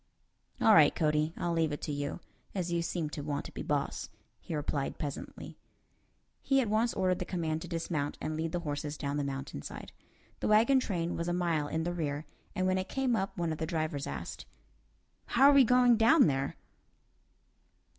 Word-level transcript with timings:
"All 0.59 0.73
right, 0.73 0.95
Cody, 0.95 1.31
I'll 1.37 1.53
leave 1.53 1.71
it 1.71 1.83
to 1.83 1.91
you, 1.91 2.21
as 2.55 2.71
you 2.71 2.81
seem 2.81 3.11
to 3.11 3.21
want 3.21 3.45
to 3.45 3.51
be 3.51 3.61
boss," 3.61 4.09
he 4.39 4.55
replied, 4.55 4.97
pleasantly. 4.97 5.59
He 6.41 6.59
at 6.59 6.67
once 6.69 6.95
ordered 6.95 7.19
the 7.19 7.23
command 7.25 7.61
to 7.61 7.67
dismount 7.67 8.17
and 8.19 8.35
lead 8.35 8.51
the 8.51 8.61
horses 8.61 8.97
down 8.97 9.17
the 9.17 9.23
mountain 9.23 9.61
side. 9.61 9.91
The 10.39 10.47
wagon 10.47 10.79
train 10.79 11.15
was 11.15 11.27
a 11.27 11.33
mile 11.33 11.67
in 11.67 11.83
the 11.83 11.93
rear, 11.93 12.25
and 12.55 12.65
when 12.65 12.79
it 12.79 12.89
came 12.89 13.15
up 13.15 13.37
one 13.37 13.51
of 13.51 13.59
the 13.59 13.67
drivers 13.67 14.07
asked, 14.07 14.47
"How 15.37 15.51
are 15.51 15.53
we 15.53 15.63
going 15.63 15.97
down 15.97 16.25
there?" 16.25 16.55